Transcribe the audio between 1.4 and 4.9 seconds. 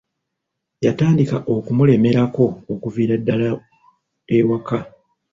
okumulemerako okuviira ddala ewaka.